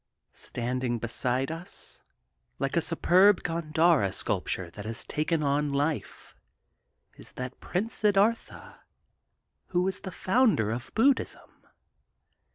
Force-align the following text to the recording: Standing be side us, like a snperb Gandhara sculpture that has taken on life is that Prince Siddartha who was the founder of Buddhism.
Standing 0.33 0.97
be 0.97 1.07
side 1.07 1.51
us, 1.51 2.01
like 2.57 2.75
a 2.75 2.79
snperb 2.81 3.43
Gandhara 3.43 4.11
sculpture 4.11 4.71
that 4.71 4.83
has 4.83 5.05
taken 5.05 5.43
on 5.43 5.71
life 5.71 6.33
is 7.17 7.33
that 7.33 7.59
Prince 7.59 7.93
Siddartha 8.01 8.79
who 9.67 9.83
was 9.83 9.99
the 9.99 10.11
founder 10.11 10.71
of 10.71 10.89
Buddhism. 10.95 11.67